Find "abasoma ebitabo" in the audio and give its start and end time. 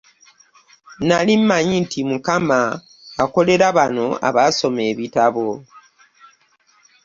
4.27-5.47